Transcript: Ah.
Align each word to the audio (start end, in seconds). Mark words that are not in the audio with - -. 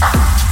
Ah. 0.00 0.47